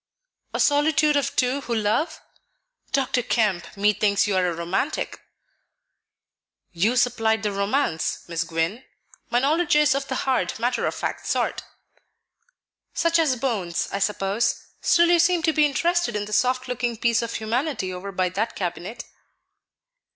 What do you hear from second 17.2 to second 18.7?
of humanity over by that